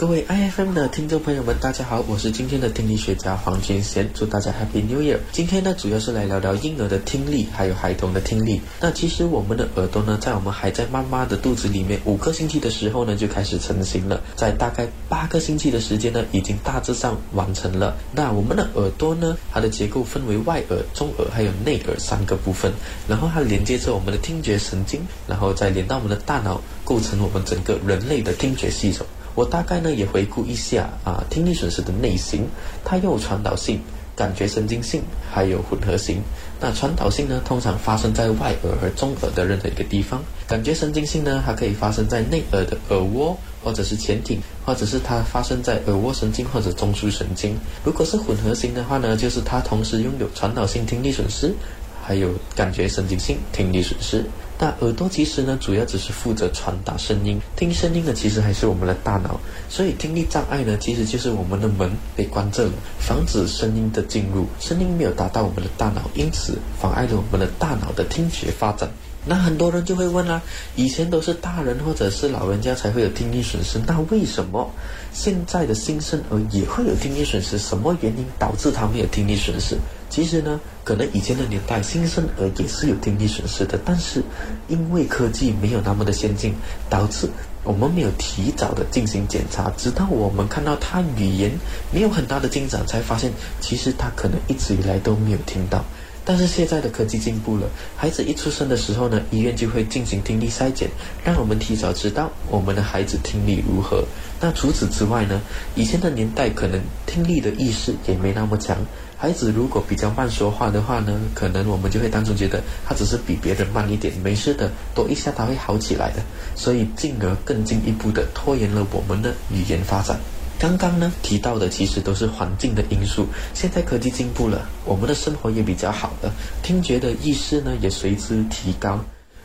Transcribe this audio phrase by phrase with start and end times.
[0.00, 5.18] 各位 IFM 的听众朋友们，大家好，我是今天的听力学家黄俊贤，祝大家 Happy New Year。
[5.30, 8.62] 今天呢，主要是来聊聊婴儿的听力，还有孩童的听力。
[8.80, 17.94] 那其实我们的耳朵呢，在我们还在妈妈的肚子里面五个星期的时候呢，就开始成型了，在大概八个星期的时间呢，已经大致上完成了。
[18.10, 22.72] 那我们的耳朵呢，它的结构分为外耳、中耳还有内耳三个部分，
[23.06, 29.06] 然后它连接着我们的听觉神经，然后再连到我们的大脑，构成我们整个人类的听觉系统。
[29.40, 32.46] 我大概呢也回顾一下啊，听力损失的类型，
[32.84, 33.80] 它有传导性、
[34.14, 36.20] 感觉神经性，还有混合型。
[36.60, 47.56] 那传导性呢，通常发生在外耳和中耳的任何一个地方；感觉神经性呢，它可以发生在内耳的耳蜗，或者是前庭，或者是它发生在耳蜗神经或者中枢神经。
[47.82, 51.54] 如果是混合型的话呢，就是它同时拥有传导性听力损失。
[52.02, 54.24] 还有感觉神经性听力损失。
[54.62, 59.40] 那耳朵其实呢，主要只是负责传达声音，听声音呢，其实还是我们的大脑。
[59.70, 68.86] 所以听力障碍呢，其实就是我们的门被关着了，防止声音的进入，声音没有达到我们的大脑，因此妨碍了我们的大脑的听觉发展。
[69.24, 70.42] 那很多人就会问啦，
[70.76, 74.70] 以前都是大人或者是老人家才会有听力损失，那为什么
[75.10, 77.56] 现在的新生儿也会有听力损失？
[77.56, 79.78] 什么原因导致他们有听力损失？
[80.10, 84.22] 其实呢，可能以前的年代新生儿也是有听力损失的，但是
[84.66, 86.52] 因为科技没有那么的先进，
[86.90, 87.30] 导致
[87.62, 91.52] 我们没有提早的进行检查，直到我们看到他语言
[91.92, 95.84] 没有很大的进展，才发现其实他可能一直以来都没有听到。
[96.22, 100.88] 但是现在的科技进步了，孩子一出生的时候呢，医院就会进行听力筛检，
[101.24, 104.04] 让我们提早知道我们的孩子听力如何。
[104.40, 105.40] 那除此之外呢，
[105.74, 108.76] 以前的年代可能听力的意识也没那么强。
[109.22, 116.22] 孩子如果比较慢说话的话呢，可能我们就会当中觉得他只是比别人慢一点，没事的，多一下他会好起来的，
[116.56, 120.18] 所以进而更进一步的拖延了我们的语言发展。
[120.58, 128.98] 刚刚呢提到的其实都是环境的因素，现在科技进步了，我们的生活也比较好了，听觉的意识呢也随之提高。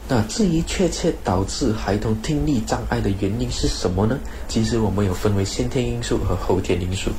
[0.08, 4.20] 那至于确切导致孩童听力障碍的原因是什么呢？
[4.48, 7.10] 其实我们有分为先天因素和后天因素。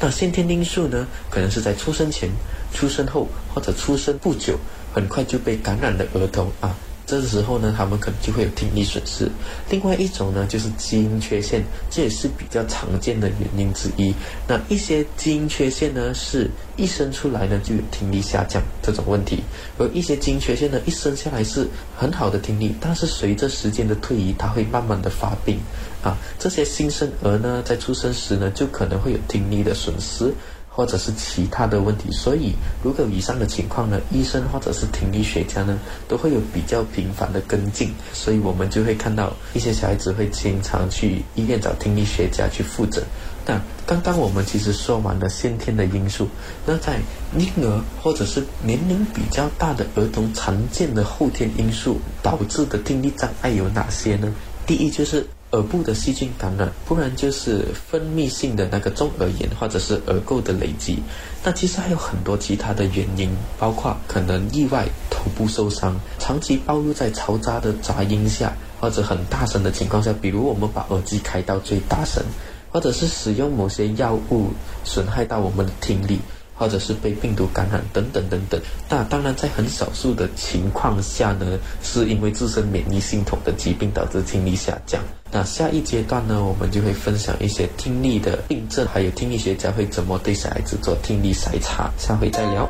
[0.00, 2.30] 那先天因素呢，可能是在出生前、
[2.72, 4.56] 出生后或者出生不久，
[4.94, 6.72] 很快就被感染的儿童啊。
[7.06, 9.30] 这时候呢，他们可能就会有听力损失。
[9.70, 14.12] 另外一种呢，就是基因缺陷，这也是比较常见的原因之一。
[14.48, 19.40] 那一些基因缺陷呢，是一生出来呢就有听力下降这种问题，
[19.78, 25.60] 而一些基因缺陷呢，一生下来是很好的听力，但是随着时间的推移，它会慢慢的发病。
[26.02, 30.32] 啊，这些新生儿呢，在出生时呢，就可能会有听力的损失。
[30.76, 43.02] 或者是其他的问题，所以如果以上的情况呢，医生或者是听力学家呢，都会有比较频繁的跟进，所以我们就会看到一些小孩子会经常去医院找听力学家去复诊。
[43.46, 46.28] 那刚刚我们其实说完了先天的因素，
[46.66, 47.00] 那在
[47.38, 54.30] 婴儿或者是年龄比较大的儿童常见的后天因素导致的听力障碍有哪些呢？
[54.66, 55.26] 第一就是。
[55.56, 60.98] 耳部的细菌感染，不然就是分泌性的那个中耳炎，或者是耳垢的累积。
[61.42, 72.22] 那其实还有很多其他的原因，包括可能意外头部受伤，长期暴露在嘈杂的杂音下，或者很大声的情况下，比如我们把耳机开到最大声，
[72.70, 74.50] 或者是使用某些药物
[74.84, 76.20] 损害到我们的听力。
[76.56, 85.02] 或者是被病毒感染等等等等，那当然在很少数的情况下呢，是因为自身免疫系统的疾病导致听力下降。
[85.30, 91.90] 那下一阶段呢，我们就会分享一些听力的病症，还有听力学家会怎么对小孩子做听力筛查。
[91.98, 92.68] 下回再聊。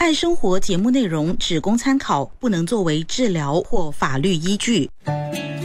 [0.00, 4.90] 爱生活节目内容只供参考，不能作为治疗或法律依据。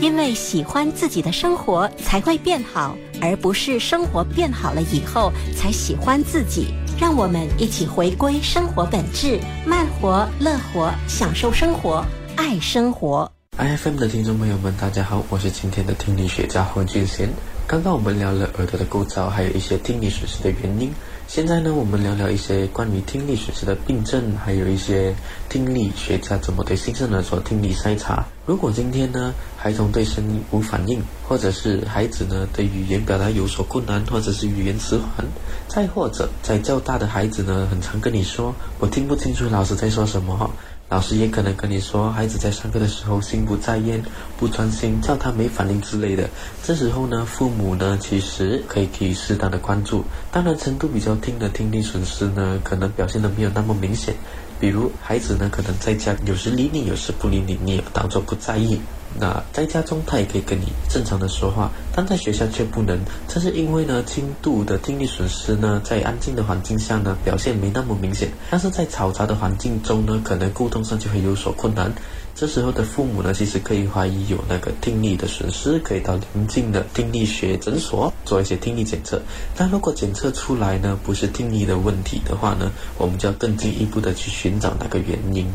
[0.00, 6.74] 因为喜欢自己的生活才会变好，而不是生活变好了以后才喜欢自己。
[6.98, 12.04] 让我们一起回归生活本质，慢活、乐活，享受生活，
[12.36, 13.30] 爱生活。
[13.56, 17.28] iFM 的听众朋友们，大家好，我是今天的听力学家黄俊贤。
[17.66, 20.92] 刚刚我们聊了耳朵的构造，还有一些听力损失的原因。
[21.30, 25.14] 现在呢，我们聊聊一些关于听力损失的病症，还有一些
[25.48, 28.26] 听力学家怎么对新生儿做听力筛查。
[28.44, 35.24] 如果今天呢，孩童对声音无反应，或者是孩子呢对语言表达有所困难，或者是语言迟缓，
[35.68, 40.50] 再或者在较大的孩子呢，很常跟你说我听不清楚老师在说什么，
[40.90, 44.02] 老师也可能跟你说孩子在上课的时候心不在焉、
[44.36, 46.28] 不专心，叫他没反应之类的。
[46.64, 50.04] 这时候呢，父母呢其实可以给予适当的关注。
[50.32, 54.16] 当然，程度比较轻的听力损失呢，可能表现得没有那么明显。
[54.58, 58.80] 比如孩子呢，可能在家有时理你，有时不理你，你也当做不在意。
[59.18, 62.98] 那在家中他也可以跟你正常的说话，但在学校却不能。
[63.26, 71.92] 这是因为呢，轻度的听力损失呢，在安静的环境下呢，表现没那么明显，但是在嘈杂的环境中呢，可能沟通上就会有所困难。
[72.32, 79.20] 这时候的父母呢，其实可以怀疑有那个听力的损失，可以到邻近的听力学诊所做一些听力检测。
[79.54, 85.46] 但如果检测出来呢，不是听力的问题的话呢，我们就要更进一步的去寻找那个原因。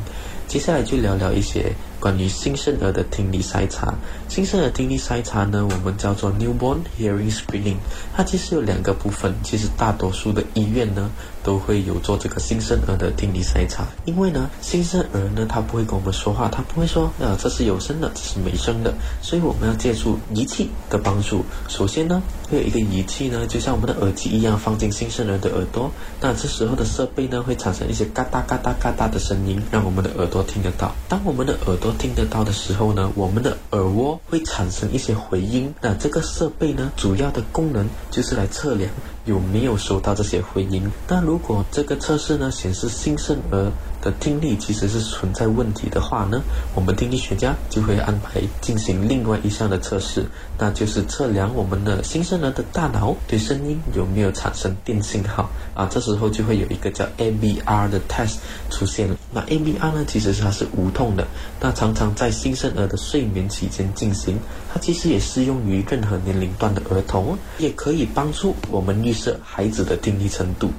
[0.47, 1.73] 接下来就聊聊一些
[2.05, 3.91] 关于新生儿的听力筛查。
[4.29, 7.77] 新生儿听力筛查呢，我们叫做 Newborn Hearing Screening。
[8.15, 11.09] 它其实有两个部分，其实大多数的医院呢
[11.41, 13.87] 都会有做这个新生儿的听力筛查。
[14.05, 18.93] 因为呢，新生儿呢他不会跟我们说话，他不会说啊这是有声的，这是没声的，
[19.23, 21.43] 所以我们要借助仪器的帮助。
[21.67, 22.21] 首先呢，
[22.51, 25.89] 会有一个仪器呢，就像我们的耳机一样放进新生儿的耳朵。
[26.21, 30.93] 那这时候的设备呢，会产生一些嘎哒嘎哒嘎哒的声音，让我们的耳朵听得到。
[31.09, 35.73] 当我们的耳朵听得到的时候呢，我们的耳蜗会产生一些回音。
[35.81, 38.89] 那这个设备呢，主要的功能就是来测量
[39.25, 40.89] 有没有收到这些回音。
[41.07, 46.41] 那如果这个测试呢显示新生儿的听力其实是存在问题的话呢，
[46.75, 50.23] 我们听力学家就会安排进行另外一项的测试，
[50.59, 55.87] 那就是测量我们的新生儿的大脑对声音有没有产生电信号啊。
[55.89, 58.35] 这时候就会有一个叫 ABR 的 test
[58.69, 59.17] 出现了。
[59.31, 61.25] 那 ABR 呢，其实它是无痛的，
[61.59, 64.37] 那常常在新生儿的睡眠期间进行。
[64.75, 70.69] 它其实也适用于任何年龄段的儿童，也可以帮助我们预测孩子的听力程度。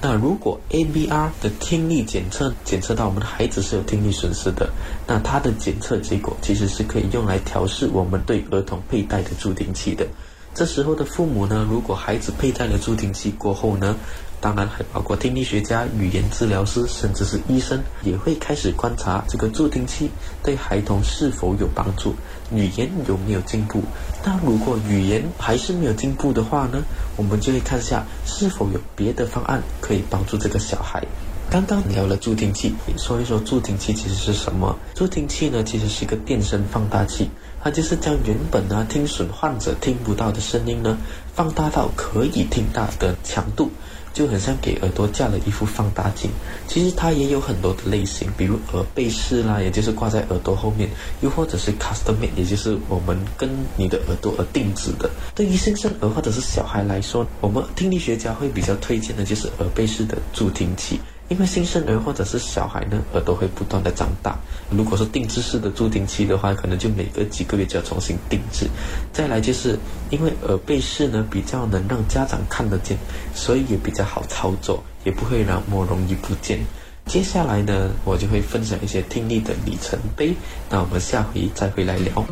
[0.00, 4.70] 那如果 ABR 的听力检测检测到我们的孩子是有听力损失的，
[5.04, 10.06] 那它的检测结果其实是可以用来调试我们对儿童佩戴的助听器的。
[10.54, 13.96] 这时候的父母呢，如果孩子佩戴了助听器过后呢，
[14.40, 20.10] 当然还包括听力学家、语言治疗师，甚至是医生，也会开始观察这个助听器
[20.42, 22.14] 对孩童是否有帮助，
[22.50, 23.82] 语言有没有进步。
[24.24, 26.82] 那如果语言还是没有进步的话呢，
[27.16, 31.06] 我们就会看一下是否有别的方案可以帮助这个小孩。
[31.50, 34.78] 刚刚聊了助听器，说一说助听器其实是什么？
[34.94, 37.28] 助听器呢，其实是一个电声放大器，
[37.60, 40.96] 它就是将原本呢听损患者听不到的声音呢，
[41.34, 43.68] 放大到可以听到的强度。
[44.12, 46.30] 就很像给耳朵架了一副放大镜。
[46.66, 50.88] 其实它也有很多的类型，比如耳背式啦，也就是挂在耳朵后面；
[51.20, 55.10] 又或者是 custom 面也就是我们跟你的耳朵而定制的。
[55.34, 61.00] 对于新生儿或者是小孩来说，我们听力学家会比较推荐的就是耳背式的助听器。
[61.30, 64.36] 因为新生儿或者是小孩呢，耳朵会不断的长大。
[64.68, 68.66] 如果是定制式的助听器的话，可能就每隔几个月就要重新定制。
[69.12, 69.78] 再来就是
[70.10, 72.98] 因为耳背式呢比较能让家长看得见，
[73.32, 76.58] 所以也比较好操作，也不会让么容易不见。
[77.06, 80.34] 接下来呢，我就会分享一些听力的里程碑。
[80.68, 82.24] 那我们下回再回来聊。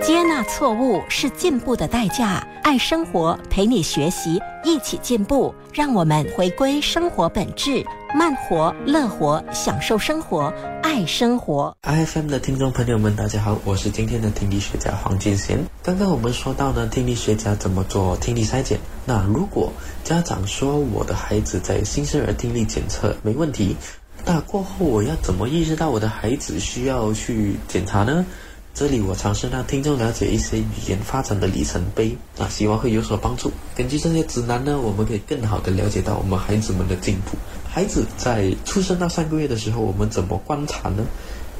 [0.00, 2.46] 接纳错误是进步的代价。
[2.62, 5.52] 爱生活，陪你学习，一起进步。
[5.72, 7.84] 让我们回归生活本质，
[8.14, 11.74] 慢活、乐活，享受生活，爱生活。
[11.80, 15.58] IFM 的听众朋友们，大家好，我是今天的听力学家黄金贤。
[15.82, 18.78] 刚刚我们说到呢，听力学家怎么做听力筛检。
[19.06, 19.72] 那如果
[20.04, 23.74] 家长说我的孩子在新生儿听力检测没问题，
[24.26, 28.26] 那过后我要怎么意识到我的孩子需要去检查呢？
[28.74, 33.52] 这里我尝试让听众了解一些语言发展的里程碑，啊，希望会有所帮助。
[33.76, 37.36] 根据这些指南呢，我们可以更好的了解到我们孩子们的进步。
[37.68, 41.04] 孩子在出生到三个月的时候，我们怎么观察呢？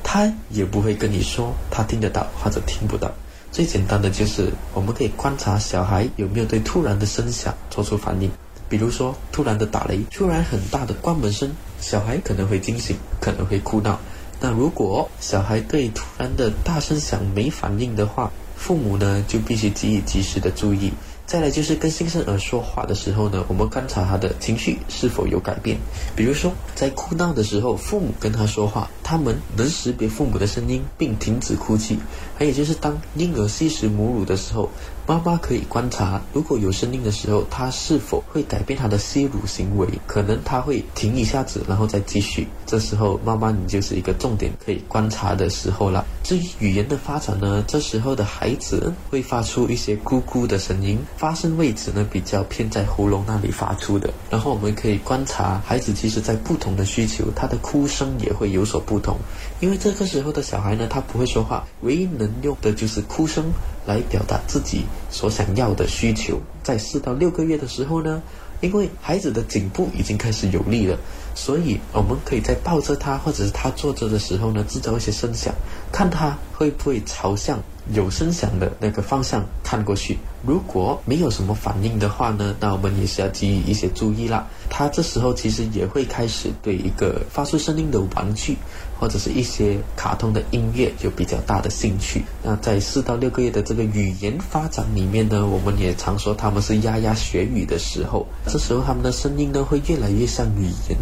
[0.03, 3.13] 他也不会跟你说他听得到或者听不到。
[3.51, 8.31] 最简单的就是我们可以观察小孩有没有对突然的声响做出反应，
[8.71, 14.01] 比如说突然的打雷、突然很大的关门声，小孩可能会惊醒，可能会哭闹。
[14.43, 20.93] 那如果小孩对突然的大声响没反应的话，父母呢就必须给予及时的注意。
[21.25, 25.79] 再来就是跟新生儿说话的时候呢，我们观察他的情绪是否有改变。
[26.17, 31.97] 比如说在哭闹的时候，父母跟他说话，他们能识别父母的声音并停止哭泣。
[32.43, 34.69] 还有就是当婴儿吸食母乳的时候。
[35.05, 39.89] 妈妈可以观察，如果有声音的时候，他是否会改变他的吸乳行为？
[40.07, 42.47] 可能他会停一下子，然后再继续。
[42.67, 46.07] 这时候，妈妈你就是一个重点可以观察的时候了。
[46.23, 54.09] 至于语言的发展呢，这时候的孩子会发出一些咕咕的声音，发声位置呢比较偏在喉咙那里发出的。
[54.31, 59.19] 然后我们可以观察孩子，其实在不同的需求，他的哭声也会有所不同。
[59.59, 63.53] 因为这个时候的小孩呢，他不会说话，唯一能用的就是哭声
[63.87, 64.85] 来表达自己。
[65.11, 68.23] 所想要的需求，在四到六个月的时候呢，
[68.61, 70.99] 因为孩子的颈部已经开始有力了，
[71.35, 75.55] 所以我们可以在抱着他或者是他坐着的时候呢，制造一些声响，
[75.91, 77.63] 看他会不会朝向
[77.93, 80.19] 有声响的那个方向看过去。
[80.45, 84.47] 如果没有什么反应的话呢，那我们也是要给予一些注意啦。
[84.69, 88.57] 他这时候其实也会开始对一个发出声音的玩具。
[89.03, 92.23] 或者是一些卡通的音乐有比较大的兴趣。
[92.41, 98.25] 那在四到六个月的这个语言发展里面呢，我们也常说他们是牙牙学语的时候。
[98.47, 100.97] 这时候他们的声音呢会越来越像语言，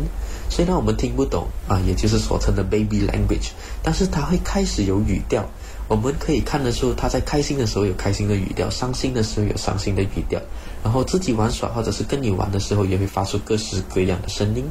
[0.48, 3.50] 虽然我们听不懂啊，也就是所称的 baby language，
[3.82, 5.44] 但是他会开始有语调。
[5.90, 10.40] 我们可以看得出他在开心的时候有开心的语调，伤心的时候有伤心的语调。
[10.84, 14.64] 然后自己玩耍或者是跟你玩的时候，也会发出各式各样的声音。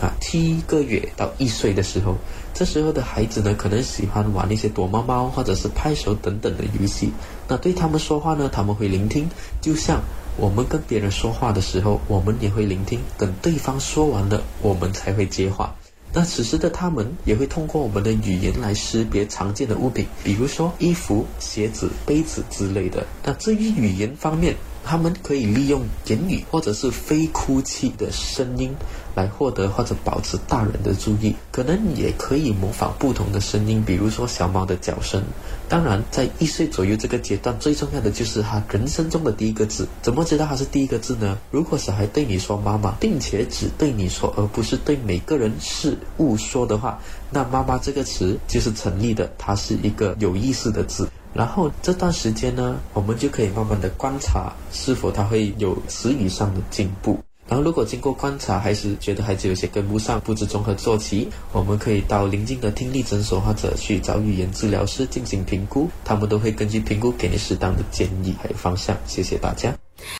[0.00, 2.16] 啊，七个月到一岁的时候。
[2.54, 7.12] 这时候的孩子呢，可能喜欢玩一些躲猫猫或者是拍手等等的游戏。
[7.46, 9.28] 那对他们说话呢，他们会聆听，
[9.60, 10.00] 就像
[10.38, 15.74] 我们跟别人说话的时候，我们也会聆听，等对方说完了，我们才会接话。
[16.16, 23.04] 那此时的他们也会通过我们的语言来识别常见的物品，比如说衣服、鞋子、杯子之类的。
[23.24, 28.74] 那至于语言方面，他们可以利用言语或者是非哭泣的声音
[29.14, 35.22] 来获得或者保持大人的注意，可能也可以模仿不同的声音，比如说小猫的叫声。
[35.68, 39.88] 当然，在一岁左右这个阶段，最重要的就是他人生中的第一个字。
[40.02, 41.38] 怎么知道他是第一个字呢？
[41.50, 46.98] 如果小孩对你说“妈妈”，并且只对你说，而不是对每个人事物说的话，
[47.30, 51.08] 那“妈妈”这个词就是成立的，它是一个有意思的字。
[51.34, 57.18] 然后这段时间呢，我们就可以慢慢的观察是否他会有词语上的进步。
[57.46, 68.96] 然后如果经过观察还是觉得孩子有些跟不上，不知从何做起，我们可以到临近的听力诊所或者去找语言治疗师进行评估，他们都会根据评估给你适当的建议还有方向。
[69.06, 69.83] 谢谢大家。